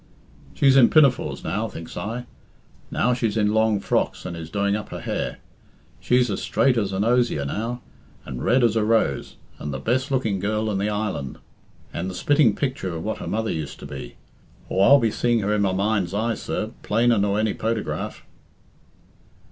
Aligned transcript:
'She's 0.55 0.75
in 0.75 0.89
pinafores 0.89 1.43
now' 1.43 1.67
thinks 1.67 1.95
I. 1.95 2.25
'Now 2.89 3.13
she's 3.13 3.37
in 3.37 3.53
long 3.53 3.79
frocks, 3.79 4.25
and 4.25 4.35
is 4.35 4.49
doing 4.49 4.75
up 4.75 4.89
her 4.89 5.01
hair.' 5.01 5.37
'She's 5.99 6.31
as 6.31 6.41
straight 6.41 6.75
as 6.75 6.91
an 6.91 7.03
osier 7.03 7.45
now, 7.45 7.83
and 8.25 8.43
red 8.43 8.63
as 8.63 8.75
a 8.75 8.83
rose, 8.83 9.35
and 9.59 9.71
the 9.71 9.77
best 9.77 10.09
looking 10.09 10.39
girl 10.39 10.71
in 10.71 10.79
the 10.79 10.89
island, 10.89 11.37
and 11.93 12.09
the 12.09 12.15
spitting 12.15 12.55
picture 12.55 12.95
of 12.95 13.03
what 13.03 13.19
her 13.19 13.27
mother 13.27 13.51
used 13.53 13.77
to 13.81 13.85
be.' 13.85 14.15
Aw, 14.71 14.81
I'll 14.83 14.99
be 14.99 15.11
seeing 15.11 15.41
her 15.41 15.53
in 15.53 15.61
my 15.61 15.71
mind's 15.71 16.15
eye, 16.15 16.33
sir, 16.33 16.71
plainer 16.81 17.19
nor 17.19 17.39
any 17.39 17.53
potegraph." 17.53 18.25